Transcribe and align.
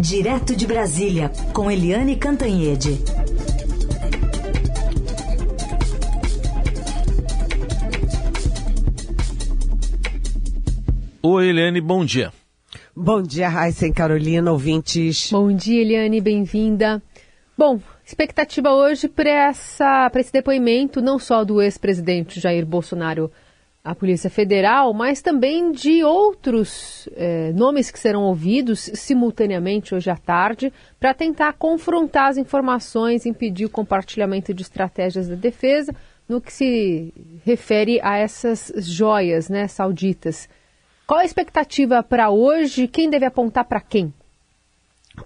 Direto 0.00 0.54
de 0.54 0.64
Brasília, 0.64 1.28
com 1.52 1.68
Eliane 1.68 2.14
Cantanhede. 2.14 3.02
Oi, 11.20 11.48
Eliane, 11.48 11.80
bom 11.80 12.04
dia. 12.04 12.32
Bom 12.94 13.20
dia, 13.20 13.48
Raíssa 13.48 13.88
e 13.88 13.92
Carolina, 13.92 14.52
ouvintes. 14.52 15.32
Bom 15.32 15.52
dia, 15.52 15.82
Eliane, 15.82 16.20
bem-vinda. 16.20 17.02
Bom, 17.56 17.80
expectativa 18.06 18.70
hoje 18.70 19.08
para 19.08 19.50
esse 19.50 20.32
depoimento, 20.32 21.02
não 21.02 21.18
só 21.18 21.44
do 21.44 21.60
ex-presidente 21.60 22.38
Jair 22.38 22.64
Bolsonaro 22.64 23.32
à 23.88 23.94
Polícia 23.94 24.28
Federal, 24.28 24.92
mas 24.92 25.22
também 25.22 25.72
de 25.72 26.04
outros 26.04 27.08
eh, 27.16 27.52
nomes 27.54 27.90
que 27.90 27.98
serão 27.98 28.24
ouvidos 28.24 28.90
simultaneamente 28.92 29.94
hoje 29.94 30.10
à 30.10 30.16
tarde, 30.16 30.70
para 31.00 31.14
tentar 31.14 31.54
confrontar 31.54 32.28
as 32.28 32.36
informações, 32.36 33.24
impedir 33.24 33.64
o 33.64 33.70
compartilhamento 33.70 34.52
de 34.52 34.60
estratégias 34.60 35.26
da 35.26 35.34
defesa 35.34 35.94
no 36.28 36.38
que 36.38 36.52
se 36.52 37.14
refere 37.46 37.98
a 38.02 38.18
essas 38.18 38.70
joias 38.76 39.48
né, 39.48 39.66
sauditas. 39.66 40.50
Qual 41.06 41.20
a 41.20 41.24
expectativa 41.24 42.02
para 42.02 42.28
hoje? 42.28 42.86
Quem 42.86 43.08
deve 43.08 43.24
apontar 43.24 43.64
para 43.64 43.80
quem? 43.80 44.12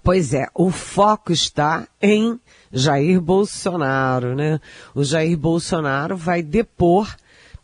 Pois 0.01 0.33
é, 0.33 0.47
o 0.55 0.71
foco 0.71 1.33
está 1.33 1.85
em 2.01 2.39
Jair 2.71 3.19
Bolsonaro, 3.19 4.33
né? 4.33 4.61
O 4.95 5.03
Jair 5.03 5.37
Bolsonaro 5.37 6.15
vai 6.15 6.41
depor 6.41 7.13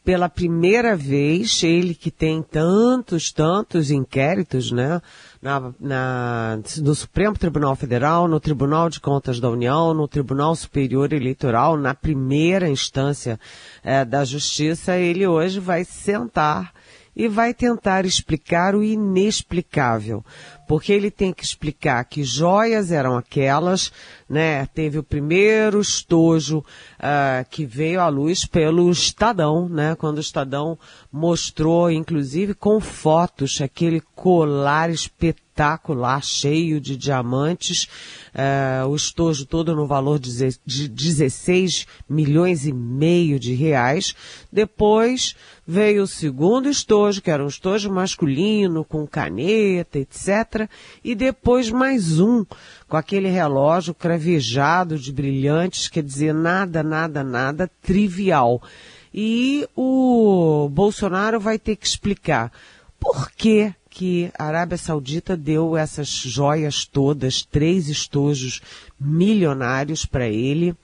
pela 0.04 0.30
primeira 0.30 0.96
vez, 0.96 1.62
ele 1.64 1.94
que 1.94 2.10
tem 2.10 2.42
tantos, 2.42 3.32
tantos 3.32 3.92
inquéritos, 3.92 4.72
né? 4.72 5.02
Na, 5.42 5.74
na, 5.80 6.60
no 6.82 6.94
Supremo 6.96 7.38
Tribunal 7.38 7.76
Federal, 7.76 8.28
no 8.28 8.40
Tribunal 8.40 8.90
de 8.90 9.00
Contas 9.00 9.40
da 9.40 9.50
União, 9.50 9.94
no 9.94 10.08
Tribunal 10.08 10.56
Superior 10.56 11.14
Eleitoral, 11.14 11.78
na 11.78 11.94
primeira 11.94 12.70
instância 12.70 13.40
é, 13.84 14.04
da 14.04 14.26
Justiça, 14.26 14.98
ele 14.98 15.26
hoje 15.26 15.60
vai 15.60 15.86
sentar 15.86 16.74
e 17.16 17.28
vai 17.28 17.54
tentar 17.54 18.06
explicar 18.06 18.74
o 18.76 18.82
inexplicável, 18.82 20.24
porque 20.68 20.94
ele 20.94 21.12
tem 21.12 21.34
que 21.34 21.44
explicar 21.44 22.06
que 22.06 22.24
joias 22.24 22.92
eram 22.94 23.18
aquelas, 23.18 23.92
né? 24.30 24.66
Teve 24.68 25.00
o 25.00 25.04
primeiro 25.04 25.82
estojo 25.82 26.60
uh, 26.60 27.50
que 27.50 27.66
veio 27.66 28.00
à 28.00 28.08
luz 28.08 28.46
pelo 28.46 28.92
Estadão, 28.92 29.68
né? 29.68 29.96
Quando 29.96 30.18
o 30.18 30.22
Estadão 30.22 30.78
mostrou, 31.12 31.90
inclusive 31.90 32.54
com 32.54 32.80
fotos, 32.80 33.60
aquele 33.60 34.02
colar 34.16 34.90
espetacular, 34.90 36.24
cheio 36.24 36.80
de 36.80 36.96
diamantes, 36.96 37.88
uh, 38.36 38.88
o 38.88 38.96
estojo 38.96 39.46
todo 39.46 39.76
no 39.76 39.88
valor 39.88 40.20
de 40.20 40.54
16 40.66 41.88
milhões 42.08 42.66
e 42.68 42.72
meio 42.72 43.40
de 43.40 43.54
reais. 43.54 44.14
Depois 44.52 45.36
veio 45.66 46.04
o 46.04 46.08
segundo 46.08 46.70
estojo, 46.70 47.22
que 47.22 47.32
era 47.32 47.44
um 47.44 47.48
estojo 47.48 47.92
masculino, 47.92 48.86
com 48.86 49.08
caneta, 49.08 49.98
etc 49.98 50.70
e 51.04 51.16
depois 51.16 51.70
mais 51.70 52.20
um 52.20 52.46
com 52.90 52.98
aquele 52.98 53.30
relógio 53.30 53.94
cravejado 53.94 54.98
de 54.98 55.14
brilhantes, 55.14 55.88
quer 55.88 56.04
dizer, 56.04 56.34
nada, 56.34 56.82
nada, 56.82 57.24
nada 57.24 57.70
trivial. 57.84 58.62
E 59.14 59.68
o 59.76 60.68
Bolsonaro 60.72 61.40
vai 61.40 61.60
ter 61.60 61.76
que 61.76 61.86
explicar 61.86 62.52
por 63.00 63.32
que 63.32 63.74
que 63.90 64.32
a 64.38 64.46
Arábia 64.46 64.78
Saudita 64.78 65.36
deu 65.36 65.76
essas 65.76 66.10
joias 66.10 66.86
todas, 66.86 67.44
três 67.44 67.90
estojos 67.90 68.62
milionários 69.00 70.06
para 70.06 70.28
ele. 70.28 70.76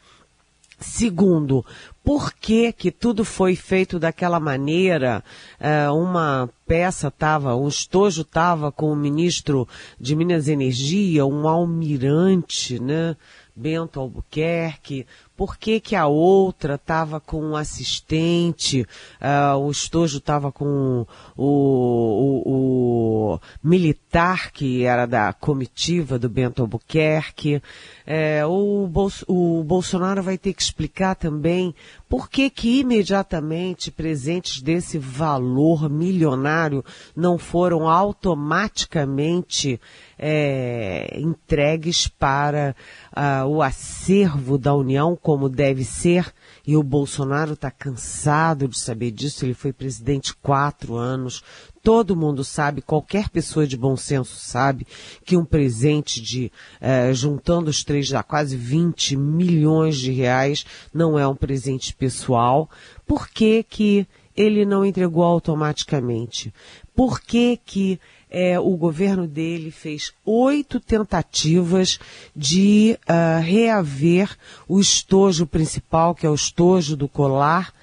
Segundo, 0.85 1.65
por 2.03 2.31
que 2.31 2.71
que 2.71 2.91
tudo 2.91 3.25
foi 3.25 3.55
feito 3.55 3.97
daquela 3.99 4.39
maneira? 4.39 5.23
É, 5.59 5.89
uma 5.89 6.47
peça 6.67 7.07
estava, 7.07 7.55
um 7.55 7.67
estojo 7.67 8.21
estava 8.21 8.71
com 8.71 8.91
o 8.91 8.95
ministro 8.95 9.67
de 9.99 10.15
Minas 10.15 10.47
e 10.47 10.51
Energia, 10.51 11.25
um 11.25 11.47
almirante, 11.47 12.79
né? 12.79 13.17
Bento 13.55 13.99
Albuquerque, 13.99 15.07
por 15.35 15.57
que, 15.57 15.79
que 15.79 15.95
a 15.95 16.07
outra 16.07 16.75
estava 16.75 17.19
com 17.19 17.41
um 17.41 17.55
assistente, 17.55 18.87
uh, 19.21 19.57
o 19.57 19.69
estojo 19.69 20.19
estava 20.19 20.51
com 20.51 21.05
o, 21.35 21.45
o, 21.45 23.33
o, 23.35 23.39
militar 23.63 24.51
que 24.51 24.83
era 24.85 25.05
da 25.05 25.33
comitiva 25.33 26.17
do 26.17 26.29
Bento 26.29 26.61
Albuquerque. 26.61 27.61
É, 28.07 28.45
o, 28.45 28.87
Bolso, 28.87 29.25
o 29.27 29.63
Bolsonaro 29.63 30.21
vai 30.23 30.37
ter 30.37 30.53
que 30.53 30.61
explicar 30.61 31.15
também 31.15 31.73
por 32.07 32.29
que 32.29 32.49
que 32.49 32.79
imediatamente 32.79 33.91
presentes 33.91 34.61
desse 34.61 34.97
valor 34.97 35.89
milionário 35.89 36.85
não 37.15 37.37
foram 37.37 37.89
automaticamente 37.89 39.81
é, 40.17 41.17
entregues 41.19 42.07
para 42.07 42.75
uh, 43.11 43.45
o 43.47 43.61
acervo 43.61 44.57
da 44.57 44.73
União 44.73 45.15
como 45.25 45.49
deve 45.49 45.83
ser, 45.83 46.31
e 46.67 46.77
o 46.77 46.83
Bolsonaro 46.83 47.53
está 47.53 47.71
cansado 47.71 48.67
de 48.67 48.77
saber 48.77 49.09
disso, 49.09 49.43
ele 49.43 49.55
foi 49.55 49.73
presidente 49.73 50.35
quatro 50.35 50.93
anos, 50.93 51.43
todo 51.81 52.15
mundo 52.15 52.43
sabe, 52.43 52.83
qualquer 52.83 53.29
pessoa 53.29 53.65
de 53.65 53.75
bom 53.75 53.97
senso 53.97 54.35
sabe, 54.35 54.85
que 55.25 55.35
um 55.35 55.43
presente 55.43 56.21
de, 56.21 56.51
eh, 56.79 57.11
juntando 57.11 57.71
os 57.71 57.83
três, 57.83 58.07
dá 58.07 58.21
quase 58.21 58.55
20 58.55 59.17
milhões 59.17 59.97
de 59.97 60.11
reais, 60.11 60.63
não 60.93 61.17
é 61.17 61.27
um 61.27 61.35
presente 61.35 61.95
pessoal. 61.95 62.69
Por 63.03 63.27
que 63.27 63.63
que 63.63 64.07
ele 64.37 64.63
não 64.63 64.85
entregou 64.85 65.23
automaticamente? 65.23 66.53
Por 66.95 67.19
que 67.19 67.57
que 67.65 67.99
é, 68.29 68.59
o 68.59 68.75
governo 68.75 69.27
dele 69.27 69.71
fez 69.71 70.13
oito 70.25 70.79
tentativas 70.79 71.99
de 72.35 72.97
uh, 73.07 73.41
reaver 73.41 74.35
o 74.67 74.79
estojo 74.79 75.45
principal, 75.45 76.15
que 76.15 76.25
é 76.25 76.29
o 76.29 76.35
estojo 76.35 76.95
do 76.95 77.07
colar, 77.07 77.73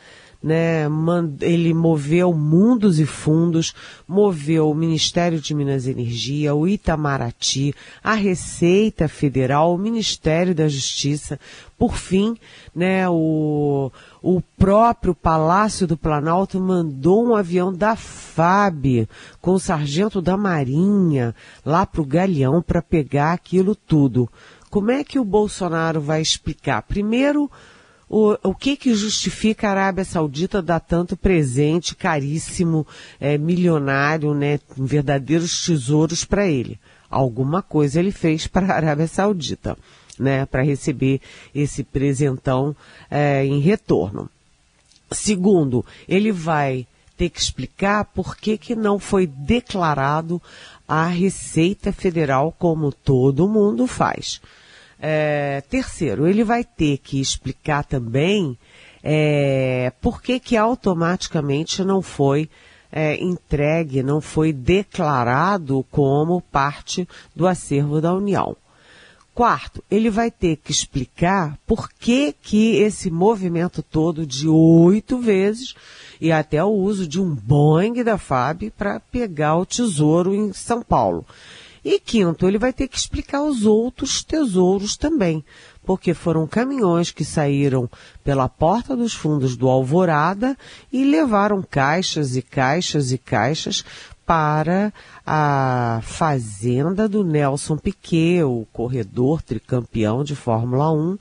né, 0.43 0.87
ele 1.41 1.73
moveu 1.73 2.33
mundos 2.33 2.99
e 2.99 3.07
fundos, 3.07 3.75
moveu 4.09 4.69
o 4.69 4.75
Ministério 4.75 5.41
de 5.41 5.55
Minas 5.55 5.87
e 5.87 5.91
Energia, 5.91 6.55
o 6.55 6.67
Itamaraty, 6.67 7.75
a 8.03 8.15
Receita 8.15 9.07
Federal, 9.07 9.75
o 9.75 9.79
Ministério 9.79 10.55
da 10.55 10.67
Justiça, 10.67 11.39
por 11.79 11.97
fim, 11.97 12.37
né, 12.75 13.09
o, 13.09 13.91
o 14.21 14.41
próprio 14.57 15.15
Palácio 15.15 15.87
do 15.87 15.97
Planalto 15.97 16.61
mandou 16.61 17.27
um 17.27 17.35
avião 17.35 17.73
da 17.73 17.97
FAB 17.97 19.09
com 19.41 19.53
o 19.53 19.61
sargento 19.61 20.23
da 20.23 20.37
Marinha 20.37 21.35
lá 21.65 21.87
para 21.87 22.03
o 22.03 22.07
Galeão 22.07 22.63
para 22.63 22.83
pegar 22.83 23.33
aquilo 23.33 23.75
tudo. 23.75 24.29
Como 24.71 24.91
é 24.91 25.05
que 25.05 25.19
o 25.19 25.25
Bolsonaro 25.25 26.01
vai 26.01 26.23
explicar? 26.23 26.83
Primeiro, 26.83 27.51
o, 28.13 28.37
o 28.43 28.55
que 28.55 28.77
que 28.77 28.95
justifica 28.95 29.67
a 29.67 29.71
Arábia 29.71 30.05
Saudita 30.05 30.61
dar 30.61 30.81
tanto 30.81 31.17
presente 31.17 31.95
caríssimo, 31.95 32.87
é, 33.19 33.39
milionário, 33.39 34.35
né, 34.35 34.61
verdadeiros 34.77 35.65
tesouros 35.65 36.23
para 36.23 36.47
ele? 36.47 36.79
Alguma 37.09 37.63
coisa 37.63 37.99
ele 37.99 38.13
fez 38.13 38.47
para 38.47 38.67
a 38.67 38.77
Arábia 38.77 39.09
Saudita, 39.09 39.79
né, 40.19 40.45
para 40.45 40.63
receber 40.63 41.23
esse 41.55 41.83
presentão 41.83 42.77
é, 43.11 43.47
em 43.47 43.61
retorno. 43.61 44.29
Segundo, 45.11 45.83
ele 46.07 46.33
vai 46.33 46.87
ter 47.17 47.31
que 47.31 47.41
explicar 47.41 48.05
por 48.05 48.37
que, 48.37 48.59
que 48.59 48.77
não 48.77 48.99
foi 48.99 49.27
declarado 49.27 50.41
a 50.87 51.07
Receita 51.07 51.95
Federal 51.95 52.55
como 52.59 52.93
todo 52.93 53.49
mundo 53.49 53.87
faz. 53.87 54.39
É, 55.05 55.61
terceiro, 55.69 56.29
ele 56.29 56.45
vai 56.45 56.63
ter 56.63 56.99
que 56.99 57.21
explicar 57.21 57.85
também 57.85 58.57
é, 59.03 59.93
por 60.01 60.23
que, 60.23 60.39
que 60.39 60.57
automaticamente 60.57 61.83
não 61.83 62.01
foi 62.01 62.49
é, 62.93 63.21
entregue, 63.21 64.01
não 64.01 64.21
foi 64.21 64.53
declarado 64.53 65.85
como 65.91 66.41
parte 66.41 67.09
do 67.35 67.49
acervo 67.49 68.01
da 68.01 68.15
União. 68.15 68.57
Quarto, 69.35 69.83
ele 69.91 70.09
vai 70.09 70.31
ter 70.31 70.57
que 70.57 70.71
explicar 70.71 71.59
por 71.67 71.89
que, 71.89 72.35
que 72.41 72.77
esse 72.77 73.11
movimento 73.11 73.83
todo 73.83 74.25
de 74.25 74.47
oito 74.47 75.19
vezes 75.19 75.75
e 76.21 76.31
até 76.31 76.63
o 76.63 76.69
uso 76.69 77.09
de 77.09 77.19
um 77.19 77.35
Boeing 77.35 78.05
da 78.05 78.19
FAB 78.19 78.71
para 78.77 79.01
pegar 79.01 79.57
o 79.57 79.67
tesouro 79.67 80.35
em 80.35 80.53
São 80.53 80.83
Paulo. 80.83 81.25
E 81.85 81.99
quinto, 81.99 82.47
ele 82.47 82.59
vai 82.59 82.73
ter 82.73 82.87
que 82.87 82.97
explicar 82.97 83.43
os 83.43 83.67
outros 83.67 84.23
tesouros 84.23 84.97
também, 84.97 85.45
porque 85.85 86.15
foram 86.15 86.47
caminhões 86.47 87.11
que 87.11 87.25
saíram 87.25 87.91
pela 88.23 88.49
porta 88.49 88.97
dos 88.97 89.13
fundos 89.13 89.57
do 89.57 89.69
Alvorada 89.69 90.57
e 90.93 91.05
levaram 91.05 91.61
caixas 91.61 92.37
e 92.37 92.43
caixas 92.43 93.11
e 93.11 93.19
caixas 93.19 93.85
para 94.25 94.93
a 95.27 96.01
fazenda 96.05 97.09
do 97.09 97.25
Nelson 97.25 97.77
Piquet, 97.77 98.45
o 98.45 98.67
corredor 98.73 99.43
tricampeão 99.43 100.23
de 100.23 100.37
Fórmula 100.37 100.93
1, 100.93 101.19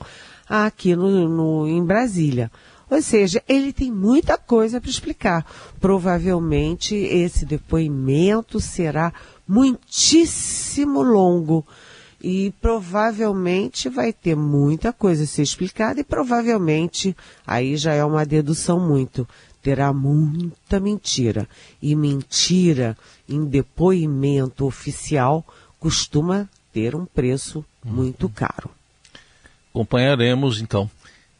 aqui 0.47 0.95
no, 0.95 1.27
no 1.27 1.67
em 1.67 1.83
Brasília. 1.83 2.51
Ou 2.91 3.01
seja, 3.01 3.41
ele 3.47 3.71
tem 3.71 3.89
muita 3.89 4.37
coisa 4.37 4.81
para 4.81 4.89
explicar. 4.89 5.45
Provavelmente 5.79 6.93
esse 6.93 7.45
depoimento 7.45 8.59
será 8.59 9.13
muitíssimo 9.51 11.01
longo 11.01 11.67
e 12.23 12.53
provavelmente 12.61 13.89
vai 13.89 14.13
ter 14.13 14.33
muita 14.33 14.93
coisa 14.93 15.25
a 15.25 15.27
ser 15.27 15.41
explicada 15.41 15.99
e 15.99 16.05
provavelmente, 16.05 17.13
aí 17.45 17.75
já 17.75 17.91
é 17.93 18.05
uma 18.05 18.25
dedução 18.25 18.79
muito, 18.79 19.27
terá 19.61 19.91
muita 19.91 20.79
mentira. 20.79 21.49
E 21.81 21.93
mentira 21.97 22.97
em 23.27 23.43
depoimento 23.43 24.65
oficial 24.65 25.45
costuma 25.77 26.47
ter 26.71 26.95
um 26.95 27.05
preço 27.05 27.65
muito 27.83 28.27
uhum. 28.27 28.33
caro. 28.33 28.69
Acompanharemos 29.71 30.61
então. 30.61 30.89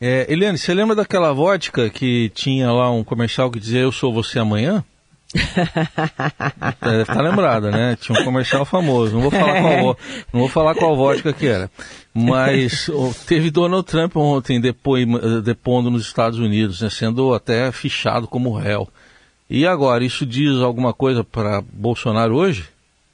É, 0.02 0.26
Eliane, 0.28 0.58
você 0.58 0.74
lembra 0.74 0.96
daquela 0.98 1.32
vodka 1.32 1.90
que 1.90 2.30
tinha 2.34 2.70
lá 2.72 2.92
um 2.92 3.06
comercial 3.06 3.50
que 3.50 3.60
dizia 3.60 3.80
Eu 3.80 3.92
sou 3.92 4.12
você 4.12 4.38
amanhã? 4.38 4.84
Deve 6.82 7.02
estar 7.02 7.22
lembrada, 7.22 7.72
né? 7.72 7.96
Tinha 8.00 8.20
um 8.20 8.24
comercial 8.24 8.66
famoso. 8.66 9.14
Não 9.14 9.22
vou 9.22 9.32
falar 9.32 9.62
qual, 9.62 9.98
não 10.34 10.40
vou 10.40 10.50
falar 10.50 10.76
qual 10.76 10.96
vodka 10.96 11.32
que 11.34 11.48
era. 11.48 11.70
Mas 12.14 12.90
teve 13.26 13.50
Donald 13.50 13.86
Trump 13.86 14.16
ontem 14.18 14.60
depondo 14.60 15.90
nos 15.90 16.06
Estados 16.06 16.40
Unidos, 16.40 16.82
né, 16.82 16.90
sendo 16.90 17.34
até 17.34 17.72
fichado 17.72 18.28
como 18.28 18.54
réu. 18.54 18.88
E 19.50 19.66
agora, 19.66 20.04
isso 20.04 20.26
diz 20.26 20.58
alguma 20.58 20.94
coisa 20.94 21.24
para 21.24 21.62
Bolsonaro 21.62 22.36
hoje? 22.36 22.70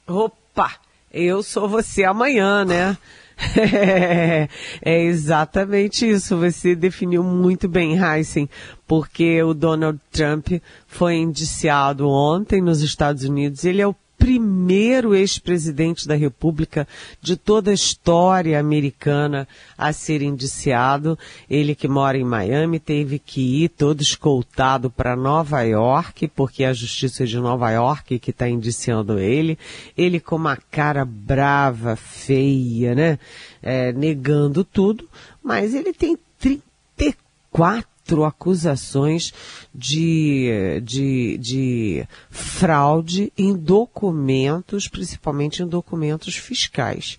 Opa! 0.06 0.72
Eu 1.12 1.42
sou 1.42 1.68
você 1.68 2.04
amanhã, 2.04 2.64
né? 2.64 2.96
É, 4.82 5.02
exatamente 5.04 6.08
isso. 6.08 6.36
Você 6.36 6.74
definiu 6.74 7.22
muito 7.22 7.68
bem, 7.68 7.98
Heisen, 7.98 8.48
porque 8.86 9.42
o 9.42 9.54
Donald 9.54 9.98
Trump 10.10 10.48
foi 10.86 11.16
indiciado 11.16 12.08
ontem 12.08 12.60
nos 12.60 12.82
Estados 12.82 13.24
Unidos. 13.24 13.64
Ele 13.64 13.80
é 13.82 13.86
o 13.86 13.94
primeiro 14.18 15.14
ex-presidente 15.14 16.06
da 16.06 16.16
República 16.16 16.86
de 17.22 17.36
toda 17.36 17.70
a 17.70 17.74
história 17.74 18.58
americana 18.58 19.46
a 19.76 19.92
ser 19.92 20.20
indiciado. 20.20 21.16
Ele 21.48 21.74
que 21.74 21.86
mora 21.86 22.18
em 22.18 22.24
Miami 22.24 22.80
teve 22.80 23.18
que 23.18 23.64
ir 23.64 23.68
todo 23.68 24.02
escoltado 24.02 24.90
para 24.90 25.16
Nova 25.16 25.62
York, 25.62 26.28
porque 26.28 26.64
é 26.64 26.68
a 26.68 26.72
Justiça 26.72 27.24
de 27.24 27.38
Nova 27.38 27.70
York 27.70 28.18
que 28.18 28.30
está 28.30 28.48
indiciando 28.48 29.18
ele. 29.18 29.56
Ele 29.96 30.18
com 30.18 30.36
uma 30.36 30.56
cara 30.56 31.04
brava, 31.04 31.94
feia, 31.94 32.94
né? 32.94 33.18
É, 33.62 33.92
negando 33.92 34.64
tudo, 34.64 35.08
mas 35.42 35.74
ele 35.74 35.92
tem 35.92 36.18
34 36.38 37.97
quatro 38.08 38.24
acusações 38.24 39.34
de, 39.74 40.80
de, 40.82 41.38
de 41.38 42.08
fraude 42.30 43.30
em 43.36 43.54
documentos, 43.54 44.88
principalmente 44.88 45.62
em 45.62 45.66
documentos 45.66 46.34
fiscais. 46.36 47.18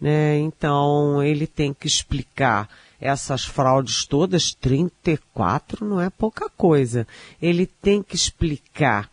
Né? 0.00 0.38
Então, 0.38 1.20
ele 1.20 1.48
tem 1.48 1.74
que 1.74 1.88
explicar 1.88 2.68
essas 3.00 3.44
fraudes 3.44 4.04
todas, 4.04 4.54
34 4.54 5.84
não 5.84 6.00
é 6.00 6.08
pouca 6.08 6.48
coisa. 6.48 7.06
Ele 7.42 7.66
tem 7.66 8.02
que 8.02 8.14
explicar 8.14 9.10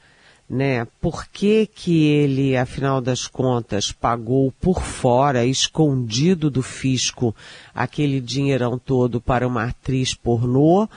né? 0.49 0.87
Por 1.01 1.27
que 1.27 1.67
que 1.67 2.05
ele, 2.05 2.55
afinal 2.55 3.01
das 3.01 3.27
contas, 3.27 3.91
pagou 3.91 4.51
por 4.61 4.81
fora, 4.81 5.45
escondido 5.45 6.49
do 6.49 6.63
fisco, 6.63 7.35
aquele 7.75 8.21
dinheirão 8.21 8.79
todo 8.79 9.19
para 9.19 9.47
uma 9.47 9.65
atriz 9.65 10.13
pornô, 10.13 10.87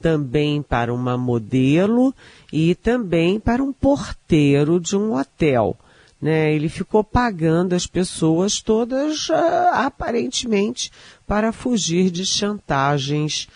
também 0.00 0.62
para 0.62 0.94
uma 0.94 1.18
modelo 1.18 2.14
e 2.52 2.74
também 2.74 3.40
para 3.40 3.62
um 3.62 3.72
porteiro 3.72 4.78
de 4.78 4.96
um 4.96 5.18
hotel. 5.18 5.76
Né, 6.22 6.52
ele 6.54 6.68
ficou 6.68 7.02
pagando 7.02 7.74
as 7.74 7.86
pessoas 7.86 8.60
todas, 8.60 9.30
uh, 9.30 9.34
aparentemente, 9.72 10.92
para 11.26 11.50
fugir 11.50 12.10
de 12.10 12.26
chantagens 12.26 13.48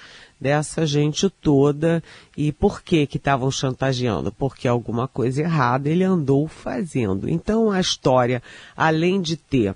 dessa 0.44 0.84
gente 0.84 1.30
toda. 1.30 2.02
E 2.36 2.52
por 2.52 2.82
que 2.82 3.06
que 3.06 3.16
estavam 3.16 3.50
chantageando? 3.50 4.30
Porque 4.30 4.68
alguma 4.68 5.08
coisa 5.08 5.40
errada 5.40 5.88
ele 5.88 6.04
andou 6.04 6.46
fazendo. 6.46 7.30
Então 7.30 7.70
a 7.70 7.80
história, 7.80 8.42
além 8.76 9.22
de 9.22 9.38
ter 9.38 9.74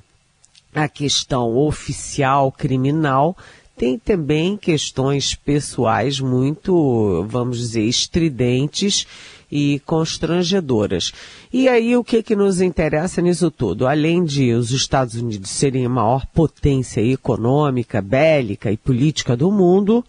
a 0.74 0.86
questão 0.86 1.56
oficial 1.56 2.52
criminal, 2.52 3.34
tem 3.78 3.98
também 3.98 4.58
questões 4.58 5.34
pessoais 5.34 6.20
muito, 6.20 7.24
vamos 7.26 7.58
dizer, 7.58 7.84
estridentes 7.84 9.06
e 9.50 9.80
constrangedoras. 9.86 11.12
E 11.50 11.66
aí 11.66 11.96
o 11.96 12.04
que 12.04 12.22
que 12.22 12.36
nos 12.36 12.60
interessa 12.60 13.22
nisso 13.22 13.50
tudo? 13.50 13.86
Além 13.86 14.22
de 14.22 14.52
os 14.52 14.70
Estados 14.70 15.14
Unidos 15.14 15.48
serem 15.48 15.86
a 15.86 15.88
maior 15.88 16.26
potência 16.26 17.00
econômica, 17.00 18.02
bélica 18.02 18.70
e 18.70 18.76
política 18.76 19.34
do 19.34 19.50
mundo, 19.50 20.04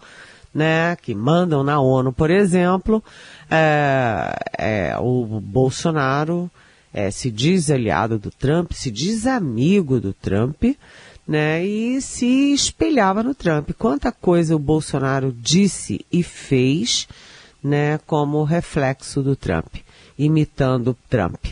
né, 0.59 0.97
que 0.97 1.15
mandam 1.15 1.63
na 1.63 1.79
ONU, 1.79 2.11
por 2.11 2.29
exemplo, 2.29 3.01
é, 3.49 4.35
é, 4.57 4.97
o 4.99 5.39
Bolsonaro 5.39 6.51
é, 6.93 7.09
se 7.09 7.31
diz 7.31 7.71
aliado 7.71 8.19
do 8.19 8.29
Trump, 8.29 8.73
se 8.73 8.91
diz 8.91 9.25
amigo 9.25 10.01
do 10.01 10.11
Trump, 10.11 10.61
né, 11.25 11.65
e 11.65 12.01
se 12.01 12.51
espelhava 12.51 13.23
no 13.23 13.33
Trump. 13.33 13.69
Quanta 13.77 14.11
coisa 14.11 14.53
o 14.53 14.59
Bolsonaro 14.59 15.31
disse 15.31 16.05
e 16.11 16.21
fez, 16.21 17.07
né, 17.63 17.97
como 18.05 18.43
reflexo 18.43 19.23
do 19.23 19.37
Trump, 19.37 19.75
imitando 20.17 20.89
o 20.89 20.97
Trump. 21.09 21.45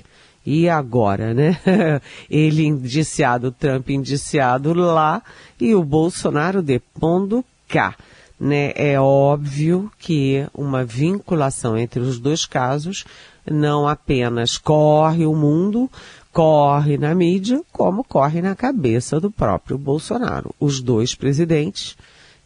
E 0.46 0.68
agora, 0.68 1.34
né? 1.34 1.58
Ele 2.30 2.66
indiciado, 2.66 3.52
Trump 3.52 3.90
indiciado 3.90 4.74
lá 4.74 5.22
e 5.60 5.74
o 5.74 5.84
Bolsonaro 5.84 6.62
depondo 6.62 7.44
cá 7.70 7.96
né, 8.40 8.72
é 8.76 9.00
óbvio 9.00 9.92
que 9.98 10.46
uma 10.54 10.84
vinculação 10.84 11.78
entre 11.78 12.00
os 12.00 12.20
dois 12.20 12.46
casos 12.46 13.06
não 13.50 13.88
apenas 13.88 14.58
corre 14.58 15.26
o 15.26 15.36
mundo, 15.36 15.90
corre 16.32 16.98
na 16.98 17.16
mídia, 17.16 17.62
como 17.72 18.04
corre 18.04 18.42
na 18.42 18.56
cabeça 18.56 19.20
do 19.20 19.32
próprio 19.32 19.78
Bolsonaro. 19.78 20.54
Os 20.60 20.82
dois 20.82 21.16
presidentes 21.16 21.98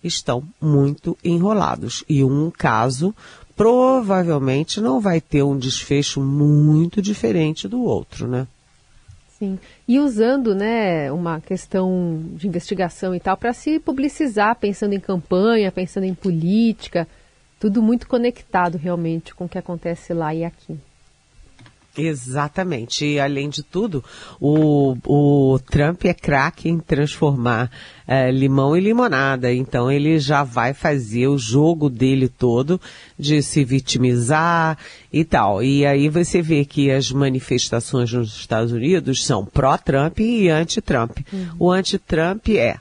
estão 0.03 0.43
muito 0.61 1.17
enrolados 1.23 2.03
e 2.07 2.23
um 2.23 2.49
caso 2.49 3.13
provavelmente 3.55 4.79
não 4.79 4.99
vai 4.99 5.19
ter 5.19 5.43
um 5.43 5.57
desfecho 5.57 6.21
muito 6.21 7.01
diferente 7.01 7.67
do 7.67 7.83
outro, 7.83 8.27
né? 8.27 8.47
Sim. 9.41 9.57
E 9.87 9.97
usando 9.97 10.53
né, 10.53 11.11
uma 11.11 11.41
questão 11.41 12.21
de 12.35 12.47
investigação 12.47 13.15
e 13.15 13.19
tal 13.19 13.35
para 13.35 13.51
se 13.53 13.79
publicizar, 13.79 14.55
pensando 14.55 14.93
em 14.93 14.99
campanha, 14.99 15.71
pensando 15.71 16.03
em 16.03 16.13
política, 16.13 17.07
tudo 17.59 17.81
muito 17.81 18.07
conectado 18.07 18.77
realmente 18.77 19.33
com 19.33 19.45
o 19.45 19.49
que 19.49 19.57
acontece 19.57 20.13
lá 20.13 20.31
e 20.35 20.45
aqui. 20.45 20.77
Exatamente. 21.97 23.05
E 23.05 23.19
além 23.19 23.49
de 23.49 23.63
tudo, 23.63 24.03
o, 24.39 24.95
o 25.05 25.59
Trump 25.59 26.05
é 26.05 26.13
craque 26.13 26.69
em 26.69 26.79
transformar 26.79 27.69
é, 28.07 28.31
limão 28.31 28.77
em 28.77 28.79
limonada. 28.79 29.53
Então 29.53 29.91
ele 29.91 30.17
já 30.17 30.43
vai 30.43 30.73
fazer 30.73 31.27
o 31.27 31.37
jogo 31.37 31.89
dele 31.89 32.29
todo 32.29 32.79
de 33.19 33.41
se 33.41 33.65
vitimizar 33.65 34.77
e 35.11 35.25
tal. 35.25 35.61
E 35.61 35.85
aí 35.85 36.07
você 36.07 36.41
vê 36.41 36.63
que 36.63 36.89
as 36.89 37.11
manifestações 37.11 38.11
nos 38.13 38.37
Estados 38.37 38.71
Unidos 38.71 39.25
são 39.25 39.45
pró-Trump 39.45 40.19
e 40.19 40.49
anti-Trump. 40.49 41.17
Uhum. 41.31 41.47
O 41.59 41.71
anti-Trump 41.71 42.49
é 42.49 42.77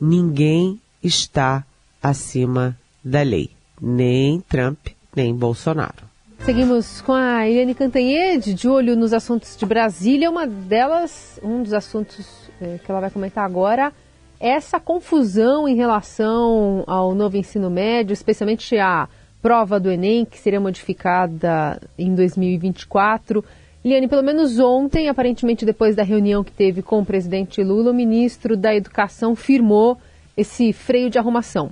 ninguém 0.00 0.80
está 1.02 1.64
acima 2.02 2.76
da 3.04 3.22
lei. 3.22 3.50
Nem 3.80 4.40
Trump, 4.40 4.88
nem 5.14 5.32
Bolsonaro. 5.34 6.07
Seguimos 6.44 7.02
com 7.02 7.12
a 7.12 7.46
Eliane 7.46 7.74
Cantanhede, 7.74 8.54
de 8.54 8.68
olho 8.68 8.96
nos 8.96 9.12
assuntos 9.12 9.56
de 9.56 9.66
Brasília. 9.66 10.30
Uma 10.30 10.46
delas, 10.46 11.38
um 11.42 11.62
dos 11.62 11.74
assuntos 11.74 12.50
é, 12.60 12.78
que 12.78 12.90
ela 12.90 13.00
vai 13.00 13.10
comentar 13.10 13.44
agora, 13.44 13.92
é 14.40 14.50
essa 14.50 14.80
confusão 14.80 15.68
em 15.68 15.76
relação 15.76 16.84
ao 16.86 17.14
novo 17.14 17.36
ensino 17.36 17.68
médio, 17.68 18.14
especialmente 18.14 18.78
a 18.78 19.08
prova 19.42 19.78
do 19.78 19.90
Enem, 19.90 20.24
que 20.24 20.38
seria 20.38 20.60
modificada 20.60 21.80
em 21.98 22.14
2024. 22.14 23.44
Eliane, 23.84 24.08
pelo 24.08 24.22
menos 24.22 24.58
ontem, 24.58 25.08
aparentemente 25.08 25.66
depois 25.66 25.94
da 25.94 26.02
reunião 26.02 26.42
que 26.42 26.52
teve 26.52 26.82
com 26.82 27.00
o 27.00 27.06
presidente 27.06 27.62
Lula, 27.62 27.90
o 27.90 27.94
ministro 27.94 28.56
da 28.56 28.74
Educação 28.74 29.36
firmou 29.36 29.98
esse 30.36 30.72
freio 30.72 31.10
de 31.10 31.18
arrumação. 31.18 31.70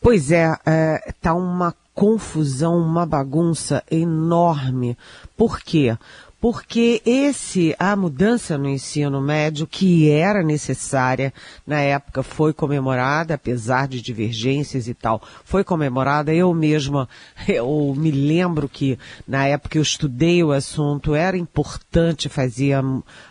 Pois 0.00 0.30
é, 0.30 0.54
é, 0.66 1.12
tá 1.20 1.34
uma 1.34 1.74
confusão, 1.96 2.78
uma 2.78 3.06
bagunça 3.06 3.82
enorme. 3.90 4.98
Por 5.34 5.60
quê? 5.60 5.96
Porque 6.40 7.00
esse 7.04 7.74
a 7.78 7.96
mudança 7.96 8.58
no 8.58 8.68
ensino 8.68 9.20
médio 9.20 9.66
que 9.66 10.10
era 10.10 10.42
necessária 10.42 11.32
na 11.66 11.80
época 11.80 12.22
foi 12.22 12.52
comemorada, 12.52 13.34
apesar 13.34 13.88
de 13.88 14.02
divergências 14.02 14.86
e 14.86 14.94
tal, 14.94 15.22
foi 15.44 15.64
comemorada. 15.64 16.34
Eu 16.34 16.52
mesma 16.52 17.08
eu 17.48 17.94
me 17.96 18.10
lembro 18.10 18.68
que 18.68 18.98
na 19.26 19.46
época 19.46 19.78
eu 19.78 19.82
estudei 19.82 20.44
o 20.44 20.52
assunto, 20.52 21.14
era 21.14 21.36
importante 21.36 22.28
fazer 22.28 22.74
a, 22.74 22.82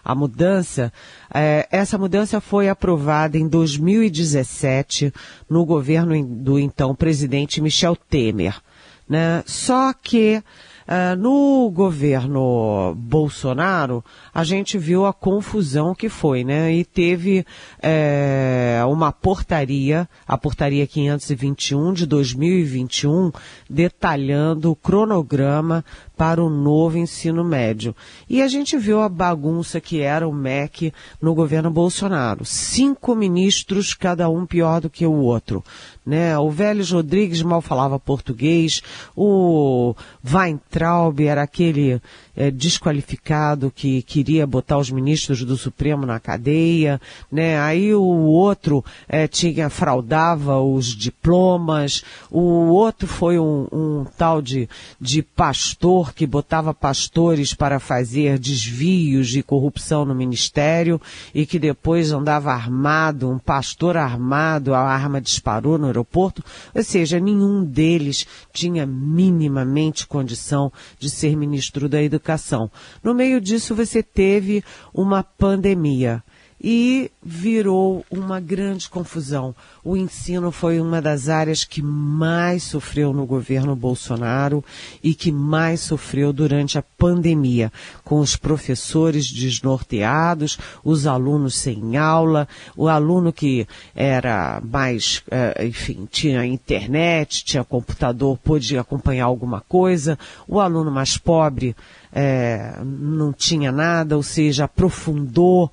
a 0.03 0.15
mudança. 0.15 0.91
É, 1.33 1.67
essa 1.71 1.97
mudança 1.97 2.41
foi 2.41 2.69
aprovada 2.69 3.37
em 3.37 3.47
2017 3.47 5.13
no 5.49 5.65
governo 5.65 6.25
do 6.25 6.57
então 6.57 6.95
presidente 6.95 7.61
Michel 7.61 7.95
Temer. 7.95 8.59
Né? 9.07 9.43
Só 9.45 9.93
que 9.93 10.41
Uh, 10.87 11.15
no 11.15 11.71
governo 11.71 12.93
Bolsonaro, 12.95 14.05
a 14.31 14.43
gente 14.43 14.77
viu 14.77 15.07
a 15.07 15.13
confusão 15.13 15.95
que 15.95 16.09
foi, 16.09 16.43
né? 16.43 16.71
E 16.71 16.85
teve 16.85 17.43
é, 17.81 18.79
uma 18.87 19.11
portaria, 19.11 20.07
a 20.27 20.37
portaria 20.37 20.85
521 20.85 21.91
de 21.91 22.05
2021, 22.05 23.31
detalhando 23.67 24.69
o 24.69 24.75
cronograma 24.75 25.83
para 26.15 26.43
o 26.43 26.49
novo 26.49 26.97
ensino 26.97 27.43
médio. 27.43 27.95
E 28.29 28.41
a 28.41 28.47
gente 28.47 28.77
viu 28.77 29.01
a 29.01 29.09
bagunça 29.09 29.81
que 29.81 30.01
era 30.01 30.27
o 30.27 30.33
MEC 30.33 30.93
no 31.21 31.33
governo 31.33 31.69
Bolsonaro. 31.69 32.45
Cinco 32.45 33.15
ministros, 33.15 33.93
cada 33.93 34.29
um 34.29 34.45
pior 34.45 34.81
do 34.81 34.89
que 34.89 35.05
o 35.05 35.13
outro. 35.13 35.63
Né? 36.05 36.37
O 36.37 36.49
Vélez 36.49 36.91
Rodrigues 36.91 37.41
mal 37.41 37.61
falava 37.61 37.99
português, 37.99 38.81
o 39.15 39.95
Weintraub 40.23 41.19
era 41.19 41.41
aquele 41.41 42.01
é, 42.35 42.51
desqualificado 42.51 43.71
que 43.73 44.01
queria 44.01 44.45
botar 44.45 44.77
os 44.77 44.91
ministros 44.91 45.43
do 45.43 45.55
Supremo 45.55 46.05
na 46.05 46.19
cadeia, 46.19 46.99
né? 47.31 47.59
Aí 47.59 47.93
o 47.93 48.03
outro 48.03 48.83
é, 49.07 49.27
tinha 49.27 49.69
fraudava 49.69 50.59
os 50.59 50.87
diplomas, 50.87 52.03
o 52.29 52.39
outro 52.39 53.07
foi 53.07 53.39
um, 53.39 53.67
um 53.71 54.05
tal 54.17 54.41
de, 54.41 54.67
de 54.99 55.21
pastor 55.21 56.13
que 56.13 56.27
botava 56.27 56.73
pastores 56.73 57.53
para 57.53 57.79
fazer 57.79 58.37
desvios 58.37 59.29
de 59.29 59.41
corrupção 59.41 60.03
no 60.03 60.13
ministério 60.13 60.99
e 61.33 61.45
que 61.45 61.57
depois 61.57 62.11
andava 62.11 62.51
armado, 62.51 63.29
um 63.29 63.39
pastor 63.39 63.95
armado, 63.95 64.73
a 64.73 64.79
arma 64.79 65.21
disparou 65.21 65.77
no 65.77 65.87
aeroporto, 65.87 66.43
ou 66.73 66.83
seja, 66.83 67.19
nenhum 67.19 67.63
deles 67.63 68.25
tinha 68.51 68.85
minimamente 68.85 70.05
condição 70.07 70.71
de 70.99 71.09
ser 71.09 71.35
ministro 71.35 71.87
da 71.87 72.01
Educação 72.01 72.24
educação. 72.25 72.71
No 73.03 73.13
meio 73.13 73.39
disso, 73.39 73.75
você 73.75 74.01
teve 74.01 74.63
uma 74.93 75.23
pandemia 75.23 76.23
e 76.59 77.11
virou 77.21 78.05
uma 78.09 78.39
grande 78.39 78.89
confusão. 78.89 79.53
O 79.83 79.97
ensino 79.97 80.51
foi 80.51 80.79
uma 80.79 81.01
das 81.01 81.29
áreas 81.29 81.63
que 81.63 81.81
mais 81.81 82.63
sofreu 82.63 83.13
no 83.13 83.25
governo 83.25 83.75
Bolsonaro 83.75 84.63
e 85.03 85.13
que 85.13 85.31
mais 85.31 85.81
sofreu 85.81 86.31
durante 86.31 86.77
a 86.77 86.83
pandemia, 86.97 87.71
com 88.03 88.19
os 88.19 88.35
professores 88.35 89.31
desnorteados, 89.31 90.57
os 90.83 91.05
alunos 91.05 91.57
sem 91.57 91.97
aula, 91.97 92.47
o 92.75 92.87
aluno 92.87 93.33
que 93.33 93.67
era 93.93 94.61
mais, 94.63 95.21
eh, 95.29 95.65
enfim, 95.67 96.07
tinha 96.09 96.45
internet, 96.45 97.43
tinha 97.43 97.63
computador, 97.63 98.37
podia 98.37 98.81
acompanhar 98.81 99.25
alguma 99.25 99.61
coisa, 99.61 100.17
o 100.47 100.59
aluno 100.59 100.89
mais 100.89 101.17
pobre 101.17 101.75
é, 102.15 102.79
não 102.81 103.33
tinha 103.33 103.73
nada, 103.73 104.15
ou 104.15 104.23
seja, 104.23 104.63
aprofundou 104.63 105.69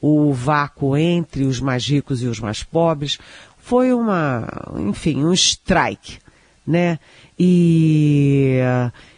o 0.00 0.32
vácuo 0.32 0.96
entre 0.96 1.44
os 1.44 1.60
mais 1.60 1.86
ricos 1.86 2.22
e 2.22 2.26
os 2.26 2.40
mais 2.40 2.62
pobres. 2.62 3.18
Foi 3.58 3.92
uma, 3.92 4.46
enfim, 4.78 5.24
um 5.24 5.32
strike, 5.32 6.18
né? 6.66 6.98
E 7.38 8.58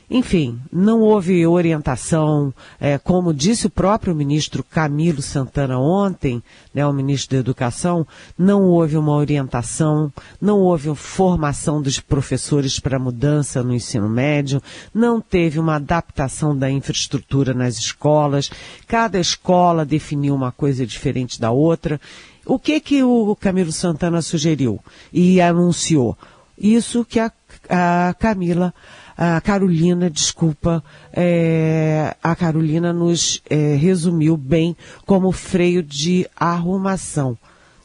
enfim, 0.09 0.61
não 0.73 1.01
houve 1.01 1.45
orientação, 1.45 2.55
é, 2.79 2.97
como 2.97 3.35
disse 3.35 3.67
o 3.67 3.71
próprio 3.71 4.15
ministro 4.15 4.63
Camilo 4.63 5.21
Santana 5.21 5.79
ontem, 5.81 6.41
né, 6.73 6.87
o 6.87 6.93
ministro 6.93 7.37
da 7.37 7.41
Educação, 7.41 8.07
não 8.39 8.63
houve 8.63 8.97
uma 8.97 9.13
orientação, 9.13 10.13
não 10.41 10.61
houve 10.61 10.95
formação 10.95 11.83
dos 11.83 11.99
professores 11.99 12.79
para 12.79 13.01
mudança 13.01 13.65
no 13.65 13.75
ensino 13.75 14.09
médio, 14.09 14.63
não 14.95 15.21
teve 15.21 15.59
uma 15.59 15.75
adaptação 15.75 16.57
da 16.57 16.71
infraestrutura 16.71 17.53
nas 17.53 17.77
escolas, 17.77 18.49
cada 18.87 19.19
escola 19.19 19.85
definiu 19.85 20.37
uma 20.37 20.53
coisa 20.53 20.87
diferente 20.87 21.41
da 21.41 21.51
outra. 21.51 22.01
O 22.45 22.61
que 22.61 22.79
que 22.79 23.03
o 23.03 23.35
Camilo 23.35 23.73
Santana 23.73 24.23
sugeriu 24.23 24.79
e 25.13 25.41
anunciou? 25.41 26.17
Isso 26.57 27.05
que 27.05 27.19
a, 27.19 27.31
a 27.69 28.15
Camila 28.15 28.73
a 29.17 29.41
Carolina, 29.41 30.11
desculpa, 30.11 30.85
é, 31.13 32.15
a 32.23 32.37
Carolina 32.37 32.93
nos 32.93 33.41
é, 33.49 33.75
resumiu 33.75 34.37
bem 34.37 34.77
como 35.07 35.33
freio 35.33 35.83
de 35.83 36.29
arrumação, 36.37 37.39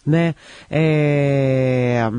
né? 0.05 0.35
É, 0.69 2.11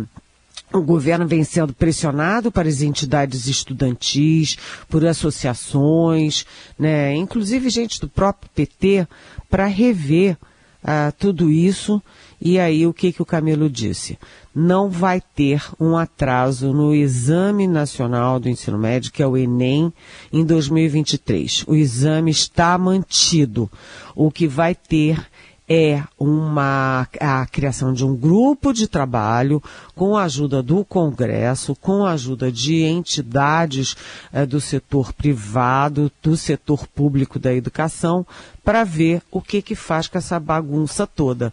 o 0.73 0.81
governo 0.81 1.27
vem 1.27 1.45
sendo 1.45 1.75
pressionado 1.75 2.51
para 2.51 2.69
as 2.69 2.81
entidades 2.81 3.47
estudantis, 3.47 4.57
por 4.89 5.05
associações, 5.05 6.47
né, 6.79 7.15
inclusive 7.15 7.69
gente 7.69 8.01
do 8.01 8.09
próprio 8.09 8.51
PT, 8.55 9.07
para 9.51 9.67
rever 9.67 10.37
uh, 10.83 11.13
tudo 11.19 11.51
isso. 11.51 12.03
E 12.41 12.59
aí 12.59 12.87
o 12.87 12.93
que, 12.93 13.13
que 13.13 13.23
o 13.23 13.27
Camilo 13.27 13.69
disse? 13.69 14.19
Não 14.55 14.91
vai 14.91 15.21
ter 15.21 15.63
um 15.81 15.97
atraso 15.97 16.73
no 16.73 16.95
Exame 16.95 17.67
Nacional 17.67 18.39
do 18.39 18.49
Ensino 18.49 18.79
Médio, 18.79 19.13
que 19.13 19.23
é 19.23 19.27
o 19.27 19.37
Enem, 19.37 19.93
em 20.33 20.45
2023. 20.45 21.65
O 21.67 21.75
exame 21.75 22.31
está 22.31 22.77
mantido. 22.77 23.71
O 24.15 24.31
que 24.31 24.47
vai 24.47 24.75
ter 24.75 25.27
é 25.69 26.03
uma, 26.19 27.09
a 27.19 27.47
criação 27.47 27.95
de 27.95 28.05
um 28.05 28.15
grupo 28.15 28.75
de 28.75 28.87
trabalho 28.87 29.63
com 29.95 30.17
a 30.17 30.25
ajuda 30.25 30.63
do 30.63 30.85
Congresso, 30.85 31.75
com 31.75 32.05
a 32.05 32.13
ajuda 32.13 32.53
de 32.53 32.83
entidades 32.83 33.97
eh, 34.33 34.45
do 34.45 34.61
setor 34.61 35.15
privado, 35.15 36.13
do 36.23 36.37
setor 36.37 36.87
público 36.87 37.39
da 37.39 37.55
educação, 37.55 38.27
para 38.63 38.85
ver 38.85 39.23
o 39.31 39.41
que, 39.41 39.63
que 39.63 39.75
faz 39.75 40.09
com 40.09 40.19
essa 40.19 40.39
bagunça 40.39 41.07
toda. 41.07 41.53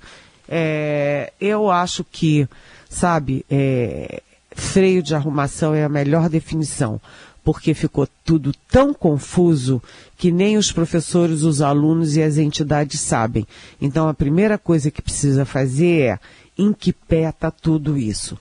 É, 0.50 1.32
eu 1.40 1.70
acho 1.70 2.04
que 2.04 2.48
sabe, 2.90 3.46
é, 3.50 4.22
freio 4.52 5.04
de 5.04 5.16
arrumação 5.16 5.74
é 5.74 5.84
a 5.84 5.90
melhor 5.90 6.28
definição, 6.28 7.00
porque 7.44 7.74
ficou 7.74 8.08
tudo 8.26 8.52
tão 8.70 8.94
confuso 8.94 9.82
que 10.18 10.32
nem 10.32 10.58
os 10.58 10.72
professores, 10.72 11.44
os 11.44 11.62
alunos 11.62 12.18
e 12.18 12.22
as 12.22 12.38
entidades 12.38 13.00
sabem. 13.00 13.48
Então 13.80 14.10
a 14.10 14.14
primeira 14.14 14.58
coisa 14.58 14.92
que 14.92 15.02
precisa 15.02 15.46
fazer 15.46 16.02
é 16.02 16.20
em 16.58 16.74
que 16.74 16.92
pé 16.92 17.30
está 17.30 17.50
tudo 17.50 17.98
isso, 17.98 18.38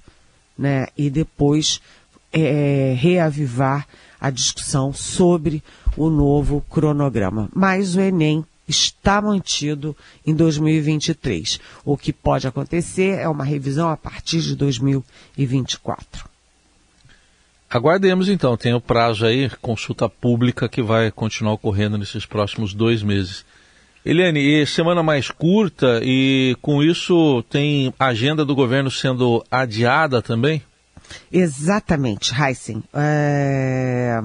né? 0.59 0.89
E 0.97 1.09
depois 1.09 1.81
é, 2.33 2.95
reavivar 2.99 3.87
a 4.21 4.31
discussão 4.31 4.93
sobre 4.93 5.63
o 5.97 6.11
novo 6.11 6.65
cronograma. 6.69 7.49
Mas 7.55 7.95
o 7.95 8.01
Enem 8.01 8.45
está 8.69 9.21
mantido 9.23 9.97
em 10.27 10.35
2023. 10.35 11.59
O 11.85 11.97
que 11.97 12.13
pode 12.13 12.47
acontecer 12.47 13.19
é 13.19 13.29
uma 13.29 13.45
revisão 13.45 13.89
a 13.89 13.97
partir 13.97 14.41
de 14.41 14.55
2024. 14.55 16.29
Aguardemos 17.71 18.29
então, 18.29 18.57
tem 18.57 18.73
o 18.73 18.81
prazo 18.81 19.27
aí, 19.27 19.51
consulta 19.61 20.09
pública 20.09 20.69
que 20.69 20.83
vai 20.83 21.11
continuar 21.11 21.53
ocorrendo 21.53 21.99
nesses 21.99 22.25
próximos 22.25 22.73
dois 22.73 23.03
meses. 23.03 23.45
Eliane, 24.05 24.65
semana 24.65 25.03
mais 25.03 25.31
curta 25.31 26.01
e 26.03 26.57
com 26.63 26.83
isso 26.83 27.43
tem 27.51 27.93
agenda 27.99 28.43
do 28.43 28.55
governo 28.55 28.91
sendo 28.91 29.45
adiada 29.51 30.23
também? 30.23 30.63
Exatamente, 31.33 32.33
Heisen. 32.35 32.83
É, 32.93 34.21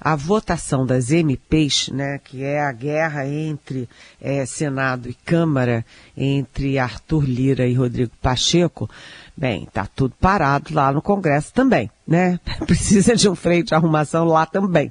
a 0.00 0.16
votação 0.16 0.86
das 0.86 1.10
MPs, 1.10 1.88
né, 1.88 2.18
que 2.22 2.42
é 2.42 2.60
a 2.60 2.72
guerra 2.72 3.26
entre 3.26 3.88
é, 4.20 4.46
Senado 4.46 5.08
e 5.08 5.14
Câmara, 5.14 5.84
entre 6.16 6.78
Arthur 6.78 7.24
Lira 7.24 7.66
e 7.66 7.74
Rodrigo 7.74 8.12
Pacheco, 8.22 8.88
bem, 9.36 9.66
tá 9.72 9.86
tudo 9.86 10.14
parado 10.20 10.72
lá 10.72 10.92
no 10.92 11.02
Congresso 11.02 11.52
também, 11.52 11.90
né? 12.06 12.38
Precisa 12.66 13.16
de 13.16 13.28
um 13.28 13.34
freio 13.34 13.64
de 13.64 13.74
arrumação 13.74 14.24
lá 14.24 14.46
também. 14.46 14.90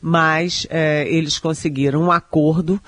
Mas 0.00 0.66
é, 0.70 1.06
eles 1.08 1.38
conseguiram 1.38 2.02
um 2.02 2.10
acordo 2.10 2.80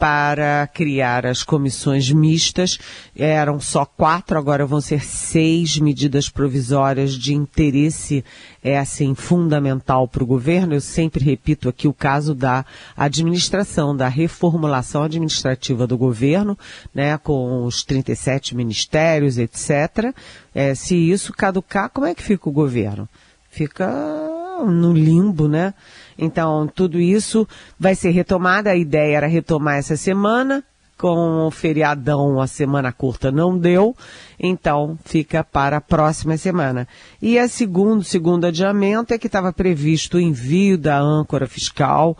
para 0.00 0.66
criar 0.66 1.26
as 1.26 1.42
comissões 1.42 2.10
mistas. 2.10 2.78
Eram 3.14 3.60
só 3.60 3.84
quatro, 3.84 4.38
agora 4.38 4.64
vão 4.64 4.80
ser 4.80 5.04
seis 5.04 5.78
medidas 5.78 6.30
provisórias 6.30 7.12
de 7.12 7.34
interesse 7.34 8.24
é 8.62 8.78
assim 8.78 9.14
fundamental 9.14 10.06
para 10.06 10.22
o 10.22 10.26
governo. 10.26 10.74
Eu 10.74 10.80
sempre 10.80 11.24
repito 11.24 11.68
aqui 11.68 11.88
o 11.88 11.92
caso 11.92 12.34
da 12.34 12.64
administração, 12.96 13.96
da 13.96 14.08
reformulação 14.08 15.02
administrativa 15.02 15.86
do 15.86 15.96
governo, 15.96 16.58
né, 16.94 17.18
com 17.18 17.64
os 17.64 17.82
37 17.84 18.56
ministérios, 18.56 19.38
etc. 19.38 20.14
É, 20.54 20.74
se 20.74 20.94
isso 20.94 21.32
caducar, 21.32 21.90
como 21.90 22.06
é 22.06 22.14
que 22.14 22.22
fica 22.22 22.48
o 22.48 22.52
governo? 22.52 23.08
Fica 23.50 24.19
no 24.66 24.92
limbo, 24.92 25.48
né? 25.48 25.74
Então, 26.18 26.66
tudo 26.66 26.98
isso 26.98 27.46
vai 27.78 27.94
ser 27.94 28.10
retomado. 28.10 28.68
A 28.68 28.76
ideia 28.76 29.16
era 29.16 29.26
retomar 29.26 29.76
essa 29.76 29.96
semana. 29.96 30.64
Com 30.96 31.46
o 31.46 31.50
feriadão, 31.50 32.38
a 32.38 32.46
semana 32.46 32.92
curta 32.92 33.32
não 33.32 33.56
deu, 33.56 33.96
então 34.38 34.98
fica 35.02 35.42
para 35.42 35.78
a 35.78 35.80
próxima 35.80 36.36
semana. 36.36 36.86
E 37.22 37.38
a 37.38 37.48
segundo, 37.48 38.04
segundo 38.04 38.44
adiamento 38.44 39.14
é 39.14 39.18
que 39.18 39.26
estava 39.26 39.50
previsto 39.50 40.18
o 40.18 40.20
envio 40.20 40.76
da 40.76 41.00
âncora 41.00 41.46
fiscal, 41.46 42.18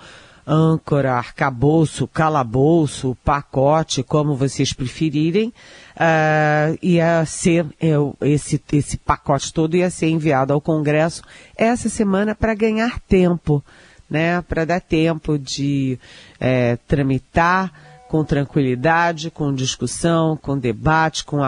âncora, 0.51 1.15
arcabouço, 1.15 2.09
calabouço, 2.09 3.17
pacote, 3.25 4.03
como 4.03 4.35
vocês 4.35 4.73
preferirem, 4.73 5.53
uh, 5.97 6.77
ia 6.83 7.25
ser, 7.25 7.67
eu, 7.81 8.17
esse, 8.21 8.61
esse 8.73 8.97
pacote 8.97 9.53
todo 9.53 9.77
ia 9.77 9.89
ser 9.91 10.09
enviado 10.09 10.53
ao 10.53 10.61
Congresso 10.61 11.23
essa 11.57 11.89
semana 11.89 12.35
para 12.35 12.55
ganhar 12.55 12.99
tempo 13.01 13.63
né, 14.11 14.43
para 14.43 14.65
dar 14.65 14.81
tempo 14.81 15.39
de 15.39 15.97
é, 16.41 16.77
tramitar 16.89 17.73
com 18.09 18.25
tranquilidade, 18.25 19.31
com 19.31 19.55
discussão, 19.55 20.37
com 20.37 20.59
debate, 20.59 21.25
com 21.25 21.45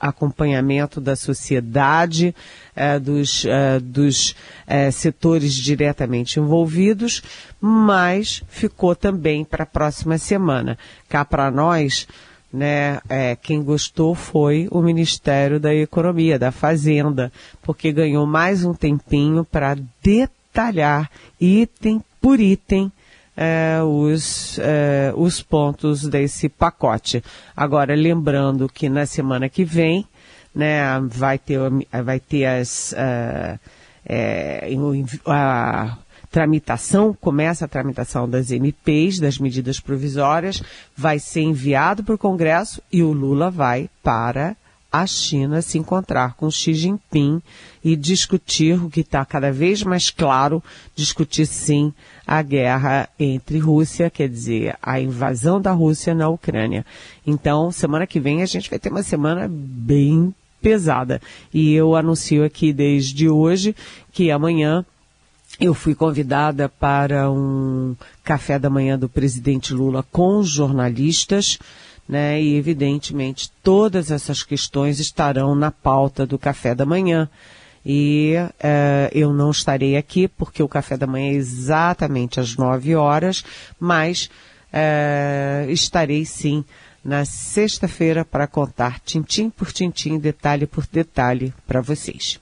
acompanhamento 0.00 1.00
da 1.00 1.16
sociedade, 1.16 2.34
é, 2.74 2.98
dos, 2.98 3.44
é, 3.44 3.80
dos 3.80 4.34
é, 4.66 4.90
setores 4.90 5.52
diretamente 5.54 6.38
envolvidos, 6.38 7.22
mas 7.60 8.42
ficou 8.48 8.94
também 8.94 9.44
para 9.44 9.64
a 9.64 9.66
próxima 9.66 10.18
semana. 10.18 10.78
Cá 11.08 11.24
para 11.24 11.50
nós, 11.50 12.06
né, 12.52 13.00
é, 13.08 13.36
quem 13.36 13.62
gostou 13.62 14.14
foi 14.14 14.68
o 14.70 14.80
Ministério 14.80 15.60
da 15.60 15.74
Economia, 15.74 16.38
da 16.38 16.50
Fazenda, 16.50 17.32
porque 17.62 17.92
ganhou 17.92 18.26
mais 18.26 18.64
um 18.64 18.72
tempinho 18.72 19.44
para 19.44 19.76
detalhar 20.02 21.10
item 21.40 22.02
por 22.20 22.40
item 22.40 22.90
é, 23.40 23.80
os, 23.84 24.58
é, 24.58 25.12
os 25.14 25.40
pontos 25.40 26.08
desse 26.08 26.48
pacote. 26.48 27.22
Agora, 27.56 27.94
lembrando 27.94 28.68
que 28.68 28.88
na 28.88 29.06
semana 29.06 29.48
que 29.48 29.64
vem, 29.64 30.04
né, 30.52 30.82
vai 31.06 31.38
ter, 31.38 31.60
vai 32.04 32.18
ter 32.18 32.46
as, 32.46 32.92
uh, 32.92 33.60
é, 34.04 34.68
a 35.24 35.96
tramitação, 36.28 37.16
começa 37.20 37.64
a 37.64 37.68
tramitação 37.68 38.28
das 38.28 38.50
MPs, 38.50 39.20
das 39.20 39.38
medidas 39.38 39.78
provisórias, 39.78 40.60
vai 40.96 41.20
ser 41.20 41.42
enviado 41.42 42.02
para 42.02 42.16
o 42.16 42.18
Congresso 42.18 42.82
e 42.92 43.04
o 43.04 43.12
Lula 43.12 43.52
vai 43.52 43.88
para 44.02 44.56
a 44.90 45.06
China 45.06 45.60
se 45.60 45.78
encontrar 45.78 46.34
com 46.34 46.50
Xi 46.50 46.72
Jinping 46.74 47.42
e 47.84 47.94
discutir 47.94 48.82
o 48.82 48.88
que 48.88 49.00
está 49.00 49.24
cada 49.24 49.52
vez 49.52 49.82
mais 49.82 50.10
claro, 50.10 50.62
discutir 50.94 51.46
sim 51.46 51.92
a 52.26 52.40
guerra 52.42 53.08
entre 53.18 53.58
Rússia, 53.58 54.10
quer 54.10 54.28
dizer, 54.28 54.76
a 54.82 55.00
invasão 55.00 55.60
da 55.60 55.72
Rússia 55.72 56.14
na 56.14 56.28
Ucrânia. 56.28 56.84
Então, 57.26 57.70
semana 57.70 58.06
que 58.06 58.18
vem 58.18 58.42
a 58.42 58.46
gente 58.46 58.70
vai 58.70 58.78
ter 58.78 58.90
uma 58.90 59.02
semana 59.02 59.46
bem 59.48 60.34
pesada. 60.60 61.20
E 61.52 61.72
eu 61.72 61.94
anuncio 61.94 62.44
aqui 62.44 62.72
desde 62.72 63.28
hoje 63.28 63.76
que 64.10 64.30
amanhã 64.30 64.84
eu 65.60 65.74
fui 65.74 65.94
convidada 65.94 66.68
para 66.68 67.30
um 67.30 67.96
café 68.22 68.58
da 68.58 68.70
manhã 68.70 68.98
do 68.98 69.08
presidente 69.08 69.74
Lula 69.74 70.04
com 70.12 70.42
jornalistas 70.42 71.58
né? 72.08 72.40
E 72.40 72.56
evidentemente 72.56 73.50
todas 73.62 74.10
essas 74.10 74.42
questões 74.42 74.98
estarão 74.98 75.54
na 75.54 75.70
pauta 75.70 76.26
do 76.26 76.38
café 76.38 76.74
da 76.74 76.86
manhã. 76.86 77.28
E 77.84 78.34
uh, 78.36 79.08
eu 79.12 79.32
não 79.32 79.50
estarei 79.50 79.96
aqui 79.96 80.28
porque 80.28 80.62
o 80.62 80.68
café 80.68 80.96
da 80.96 81.06
manhã 81.06 81.32
é 81.32 81.34
exatamente 81.34 82.40
às 82.40 82.56
9 82.56 82.94
horas, 82.96 83.44
mas 83.78 84.30
uh, 84.72 85.70
estarei 85.70 86.24
sim 86.24 86.64
na 87.04 87.24
sexta-feira 87.24 88.24
para 88.24 88.46
contar 88.46 89.00
tintim 89.00 89.48
por 89.48 89.72
tintim, 89.72 90.18
detalhe 90.18 90.66
por 90.66 90.86
detalhe 90.86 91.54
para 91.66 91.80
vocês. 91.80 92.40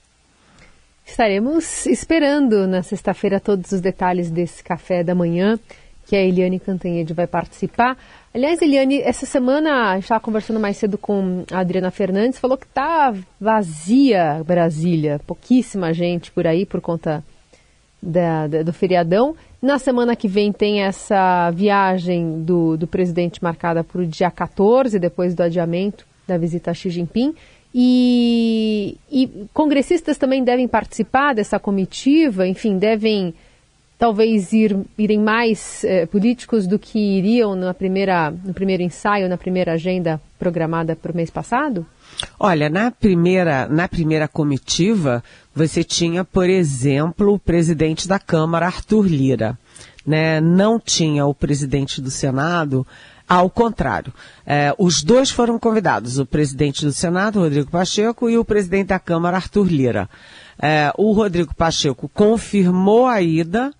Estaremos 1.05 1.85
esperando 1.85 2.67
na 2.67 2.83
sexta-feira 2.83 3.39
todos 3.39 3.71
os 3.71 3.79
detalhes 3.79 4.29
desse 4.29 4.61
café 4.61 5.03
da 5.03 5.15
manhã 5.15 5.57
que 6.05 6.15
a 6.15 6.21
Eliane 6.21 6.59
Cantanhede 6.59 7.13
vai 7.13 7.27
participar. 7.27 7.97
Aliás, 8.37 8.61
Eliane, 8.61 9.01
essa 9.01 9.25
semana 9.25 9.89
a 9.89 9.93
gente 9.95 10.03
estava 10.03 10.19
conversando 10.19 10.59
mais 10.59 10.77
cedo 10.77 10.95
com 10.95 11.43
a 11.51 11.57
Adriana 11.57 11.89
Fernandes, 11.89 12.37
falou 12.37 12.55
que 12.55 12.67
está 12.67 13.11
vazia 13.41 14.43
Brasília, 14.45 15.19
pouquíssima 15.25 15.91
gente 15.91 16.29
por 16.29 16.45
aí 16.45 16.63
por 16.63 16.79
conta 16.79 17.23
da, 17.99 18.45
da, 18.45 18.61
do 18.61 18.71
feriadão. 18.71 19.35
Na 19.59 19.79
semana 19.79 20.15
que 20.15 20.27
vem 20.27 20.51
tem 20.51 20.83
essa 20.83 21.49
viagem 21.49 22.43
do, 22.43 22.77
do 22.77 22.85
presidente 22.85 23.43
marcada 23.43 23.83
para 23.83 24.01
o 24.01 24.05
dia 24.05 24.29
14, 24.29 24.99
depois 24.99 25.33
do 25.33 25.41
adiamento 25.41 26.05
da 26.27 26.37
visita 26.37 26.69
a 26.69 26.75
Xi 26.75 26.91
Jinping. 26.91 27.33
E, 27.73 28.97
e 29.11 29.47
congressistas 29.51 30.15
também 30.15 30.43
devem 30.43 30.67
participar 30.67 31.33
dessa 31.33 31.57
comitiva, 31.57 32.47
enfim, 32.47 32.77
devem 32.77 33.33
talvez 33.97 34.53
ir, 34.53 34.77
irem 34.97 35.19
mais 35.19 35.83
eh, 35.83 36.05
políticos 36.05 36.67
do 36.67 36.77
que 36.77 36.99
iriam 36.99 37.55
na 37.55 37.73
primeira, 37.73 38.31
no 38.31 38.53
primeiro 38.53 38.83
ensaio, 38.83 39.27
na 39.27 39.37
primeira 39.37 39.73
agenda 39.73 40.21
programada 40.37 40.95
para 40.95 41.11
o 41.11 41.15
mês 41.15 41.29
passado? 41.29 41.85
Olha, 42.39 42.69
na 42.69 42.91
primeira, 42.91 43.67
na 43.67 43.87
primeira 43.87 44.27
comitiva, 44.27 45.23
você 45.53 45.83
tinha, 45.83 46.23
por 46.23 46.49
exemplo, 46.49 47.33
o 47.33 47.39
presidente 47.39 48.07
da 48.07 48.19
Câmara, 48.19 48.67
Arthur 48.67 49.07
Lira. 49.07 49.57
Né? 50.05 50.39
Não 50.39 50.79
tinha 50.79 51.25
o 51.25 51.33
presidente 51.33 51.99
do 51.99 52.11
Senado, 52.11 52.85
ao 53.27 53.49
contrário. 53.49 54.13
Eh, 54.45 54.73
os 54.77 55.03
dois 55.03 55.29
foram 55.29 55.59
convidados, 55.59 56.17
o 56.17 56.25
presidente 56.25 56.85
do 56.85 56.93
Senado, 56.93 57.39
Rodrigo 57.39 57.69
Pacheco, 57.69 58.29
e 58.29 58.37
o 58.37 58.45
presidente 58.45 58.87
da 58.87 58.99
Câmara, 58.99 59.37
Arthur 59.37 59.67
Lira. 59.67 60.09
Eh, 60.61 60.93
o 60.97 61.11
Rodrigo 61.11 61.53
Pacheco 61.53 62.09
confirmou 62.13 63.05
a 63.05 63.21
ida, 63.21 63.73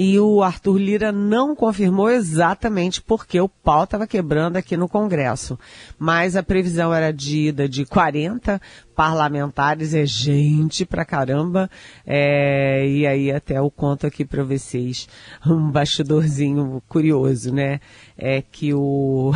e 0.00 0.16
o 0.20 0.44
Arthur 0.44 0.78
Lira 0.78 1.10
não 1.10 1.56
confirmou 1.56 2.08
exatamente 2.08 3.02
porque 3.02 3.40
o 3.40 3.48
pau 3.48 3.82
estava 3.82 4.06
quebrando 4.06 4.56
aqui 4.56 4.76
no 4.76 4.88
Congresso. 4.88 5.58
Mas 5.98 6.36
a 6.36 6.42
previsão 6.42 6.94
era 6.94 7.12
de 7.12 7.48
ida 7.48 7.68
de 7.68 7.84
40 7.84 8.62
parlamentares, 8.98 9.94
é 9.94 10.04
gente 10.04 10.84
pra 10.84 11.04
caramba. 11.04 11.70
É, 12.04 12.84
e 12.84 13.06
aí 13.06 13.30
até 13.30 13.56
eu 13.56 13.70
conto 13.70 14.08
aqui 14.08 14.24
para 14.24 14.42
vocês 14.42 15.08
um 15.46 15.70
bastidorzinho 15.70 16.82
curioso, 16.88 17.54
né? 17.54 17.78
É 18.18 18.42
que 18.42 18.74
o, 18.74 19.32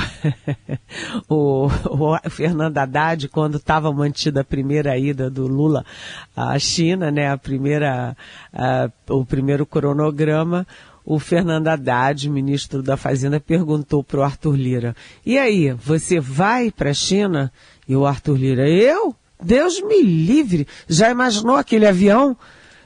o, 1.30 1.68
o 1.68 2.28
Fernando 2.28 2.76
Haddad, 2.76 3.28
quando 3.28 3.58
estava 3.58 3.92
mantida 3.92 4.40
a 4.40 4.44
primeira 4.44 4.98
ida 4.98 5.30
do 5.30 5.46
Lula 5.46 5.86
à 6.34 6.58
China, 6.58 7.12
né? 7.12 7.30
A 7.30 7.38
primeira, 7.38 8.16
a, 8.52 8.90
o 9.08 9.24
primeiro 9.24 9.64
cronograma, 9.64 10.66
o 11.04 11.20
Fernando 11.20 11.68
Haddad, 11.68 12.28
ministro 12.28 12.82
da 12.82 12.96
Fazenda, 12.96 13.38
perguntou 13.38 14.02
para 14.02 14.18
o 14.18 14.24
Arthur 14.24 14.56
Lira: 14.56 14.96
E 15.24 15.38
aí, 15.38 15.70
você 15.72 16.18
vai 16.18 16.72
para 16.72 16.90
a 16.90 16.94
China? 16.94 17.52
E 17.86 17.94
o 17.94 18.04
Arthur 18.04 18.36
Lira: 18.36 18.68
Eu? 18.68 19.14
Deus 19.42 19.80
me 19.80 20.02
livre. 20.02 20.66
Já 20.88 21.10
imaginou 21.10 21.56
aquele 21.56 21.86
avião? 21.86 22.36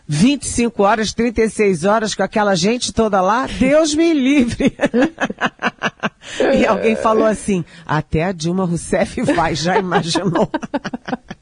25 0.08 0.82
horas, 0.82 1.12
36 1.12 1.84
horas 1.84 2.14
com 2.14 2.22
aquela 2.22 2.54
gente 2.54 2.92
toda 2.92 3.20
lá? 3.20 3.46
Deus 3.46 3.94
me 3.94 4.12
livre. 4.12 4.76
e 6.54 6.64
alguém 6.64 6.94
falou 6.94 7.26
assim: 7.26 7.64
até 7.84 8.24
a 8.24 8.32
Dilma 8.32 8.64
Rousseff 8.64 9.20
vai, 9.22 9.54
já 9.54 9.78
imaginou? 9.78 10.48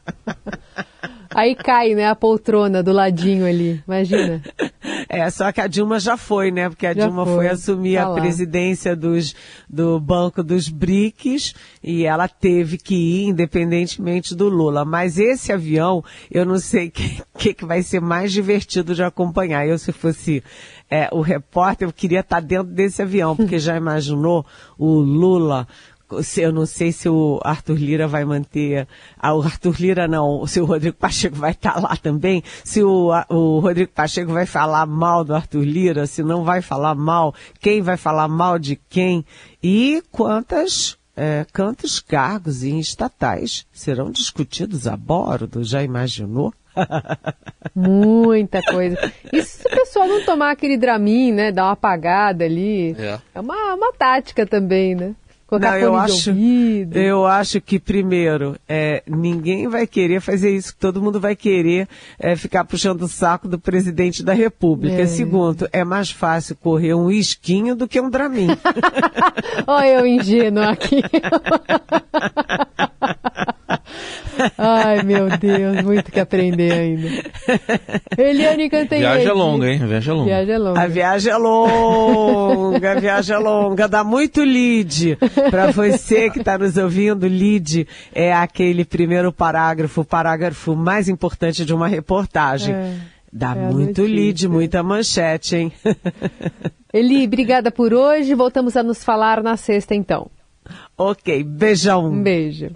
Aí 1.35 1.55
cai, 1.55 1.95
né, 1.95 2.07
a 2.09 2.15
poltrona 2.15 2.83
do 2.83 2.93
ladinho 2.93 3.45
ali, 3.47 3.83
imagina. 3.87 4.43
É, 5.09 5.29
só 5.31 5.51
que 5.53 5.61
a 5.61 5.67
Dilma 5.67 5.99
já 5.99 6.17
foi, 6.17 6.51
né? 6.51 6.69
Porque 6.69 6.87
a 6.87 6.95
Já 6.95 7.03
Dilma 7.07 7.25
foi. 7.25 7.35
foi, 7.35 7.49
assumir 7.49 7.97
Tá 7.97 8.03
a 8.05 8.09
lá. 8.09 8.21
presidência 8.21 8.95
dos, 8.97 9.35
do 9.69 9.99
Banco 10.01 10.43
dos 10.43 10.69
BRICS 10.69 11.55
e 11.83 12.05
ela 12.05 12.29
teve 12.29 12.79
que 12.79 12.95
ir 12.95 13.25
independentemente 13.27 14.35
do 14.35 14.49
Lula. 14.49 14.85
Mas 14.85 15.19
esse 15.19 15.53
avião, 15.53 16.03
eu 16.31 16.45
não 16.45 16.59
sei 16.59 16.89
o 16.89 16.91
que, 16.93 17.23
que, 17.39 17.55
que 17.55 17.65
vai 17.65 17.83
ser 17.83 18.01
mais 18.01 18.33
divertido 18.33 18.95
de 18.95 19.03
acompanhar. 19.03 19.67
Eu, 19.67 19.79
se 19.79 19.93
fosse 19.93 20.43
é, 20.91 21.09
o 21.13 21.21
repórter, 21.21 21.89
eu 21.89 21.93
queria 21.93 22.21
estar 22.21 22.41
dentro 22.41 22.73
desse 22.73 23.03
avião, 23.03 23.35
porque 23.37 23.59
já 23.61 23.77
imaginou 23.77 24.45
o 24.79 24.97
Lula 24.99 25.67
eu 26.37 26.53
não 26.53 26.67
sei 26.67 26.93
se 26.93 27.09
o 27.09 27.41
Arthur 27.43 27.77
Lira 27.77 28.07
vai 28.07 28.25
manter. 28.25 28.87
Ah, 29.19 29.35
o 29.35 29.43
Arthur 29.43 29.77
Lira 29.81 30.07
não, 30.07 30.47
se 30.47 30.61
o 30.61 30.65
Rodrigo 30.65 30.97
Pacheco 30.97 31.37
vai 31.37 31.53
estar 31.53 31.81
lá 31.81 31.97
também, 31.97 32.43
se 32.63 32.83
o, 32.83 33.11
o 33.29 33.59
Rodrigo 33.61 33.91
Pacheco 33.93 34.33
vai 34.33 34.47
falar 34.47 34.87
mal 34.87 35.25
do 35.25 35.35
Arthur 35.35 35.65
Lira, 35.65 36.07
se 36.07 36.23
não 36.23 36.45
vai 36.45 36.61
falar 36.61 36.95
mal, 36.95 37.35
quem 37.61 37.81
vai 37.81 37.97
falar 37.97 38.29
mal 38.29 38.59
de 38.59 38.77
quem 38.89 39.25
e 39.63 40.03
quantas. 40.11 40.97
é, 41.17 41.47
quantos 41.55 42.01
cargos 42.01 42.65
em 42.65 42.79
estatais 42.79 43.65
serão 43.73 44.11
discutidos 44.11 44.87
a 44.87 44.97
bordo? 44.97 45.63
Já 45.65 45.83
imaginou? 45.83 46.53
Muita 47.75 48.61
coisa. 48.63 48.97
E 49.33 49.43
se 49.43 49.67
o 49.67 49.71
pessoal 49.71 50.09
não 50.09 50.25
tomar 50.25 50.51
aquele 50.51 50.77
Dramin, 50.77 51.33
né? 51.33 51.53
Dar 51.53 51.65
uma 51.65 51.73
apagada 51.73 52.45
ali. 52.45 52.97
É. 52.99 53.21
É 53.35 53.41
uma, 53.41 53.75
uma 53.75 53.93
tática 53.93 54.45
também, 54.47 54.95
né? 54.95 55.15
Colocar 55.55 55.73
Não, 55.73 55.79
eu 55.79 55.95
acho, 55.95 56.31
ouvido. 56.31 56.97
eu 56.97 57.27
acho 57.27 57.61
que 57.61 57.79
primeiro, 57.79 58.57
é, 58.69 59.05
ninguém 59.07 59.69
vai 59.69 59.87
querer 59.87 60.21
fazer 60.21 60.51
isso, 60.51 60.75
todo 60.77 61.01
mundo 61.01 61.21
vai 61.21 61.37
querer 61.37 61.89
é, 62.19 62.35
ficar 62.35 62.65
puxando 62.65 63.03
o 63.03 63.09
saco 63.09 63.47
do 63.47 63.57
presidente 63.59 64.25
da 64.25 64.33
República. 64.33 65.03
É. 65.03 65.07
Segundo, 65.07 65.69
é 65.73 65.85
mais 65.85 66.11
fácil 66.11 66.57
correr 66.57 66.95
um 66.95 67.09
isquinho 67.09 67.77
do 67.77 67.87
que 67.87 68.01
um 68.01 68.11
Dramin. 68.11 68.49
Olha 69.67 70.01
eu 70.01 70.07
ingênuo 70.07 70.65
aqui. 70.65 71.03
Ai, 74.59 75.03
meu 75.03 75.29
Deus, 75.39 75.83
muito 75.83 76.11
que 76.11 76.21
aprender 76.21 76.73
ainda. 76.73 77.09
Eliane 78.17 78.69
Cantanhede. 78.69 79.07
Viagem 79.07 79.27
é 79.27 79.33
longa, 79.33 79.71
hein? 79.71 79.79
Viagem 79.87 80.11
é 80.11 80.15
longa. 80.15 80.25
Viagem 80.27 80.55
é 80.55 80.59
longa. 80.59 80.81
A 80.81 80.87
viagem 80.87 81.33
é 81.33 81.37
longa, 81.37 82.93
a 82.93 83.01
viagem 83.01 83.37
é 83.37 83.39
longa, 83.39 83.89
dá 83.89 84.05
muito 84.05 84.43
lead. 84.43 85.17
Para 85.51 85.71
você 85.71 86.31
que 86.31 86.39
está 86.41 86.59
nos 86.59 86.77
ouvindo, 86.77 87.27
lead 87.27 87.87
é 88.15 88.33
aquele 88.33 88.85
primeiro 88.85 89.33
parágrafo, 89.33 90.01
o 90.03 90.05
parágrafo 90.05 90.75
mais 90.75 91.09
importante 91.09 91.65
de 91.65 91.75
uma 91.75 91.89
reportagem. 91.89 92.75
É, 92.75 92.95
Dá 93.37 93.51
é 93.51 93.59
muito 93.73 94.03
lead, 94.03 94.47
muita 94.47 94.81
manchete, 94.81 95.57
hein? 95.57 95.73
Eli, 96.93 97.27
obrigada 97.27 97.73
por 97.73 97.93
hoje. 97.93 98.33
Voltamos 98.33 98.77
a 98.77 98.83
nos 98.85 99.03
falar 99.03 99.43
na 99.43 99.57
sexta, 99.57 99.93
então. 99.93 100.31
ok, 100.97 101.43
beijão. 101.43 102.07
Um 102.07 102.23
beijo. 102.23 102.71